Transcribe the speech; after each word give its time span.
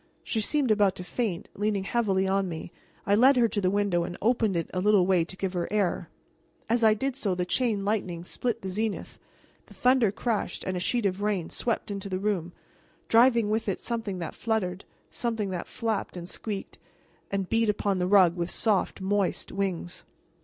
She 0.23 0.41
seemed 0.41 0.71
about 0.71 0.95
to 0.95 1.03
faint, 1.03 1.47
leaning 1.53 1.83
heavily 1.83 2.27
on 2.27 2.49
me, 2.49 2.71
and 3.05 3.11
I 3.13 3.13
led 3.13 3.37
her 3.37 3.47
to 3.47 3.61
the 3.61 3.69
window 3.69 4.03
and 4.03 4.17
opened 4.19 4.57
it 4.57 4.67
a 4.73 4.79
little 4.81 5.05
way 5.05 5.23
to 5.23 5.37
give 5.37 5.53
her 5.53 5.71
air. 5.71 6.09
As 6.67 6.83
I 6.83 6.95
did 6.95 7.15
so 7.15 7.35
the 7.35 7.45
chain 7.45 7.85
lightning 7.85 8.23
split 8.23 8.63
the 8.63 8.69
zenith, 8.69 9.19
the 9.67 9.75
thunder 9.75 10.11
crashed, 10.11 10.63
and 10.63 10.75
a 10.75 10.79
sheet 10.79 11.05
of 11.05 11.21
rain 11.21 11.51
swept 11.51 11.91
into 11.91 12.09
the 12.09 12.17
room, 12.17 12.51
driving 13.09 13.51
with 13.51 13.69
it 13.69 13.79
something 13.79 14.17
that 14.17 14.33
fluttered 14.33 14.85
something 15.11 15.51
that 15.51 15.67
flapped, 15.67 16.17
and 16.17 16.27
squeaked, 16.27 16.79
and 17.29 17.47
beat 17.47 17.69
upon 17.69 17.99
the 17.99 18.07
rug 18.07 18.35
with 18.35 18.49
soft, 18.49 19.01
moist 19.01 19.51
wings. 19.51 20.03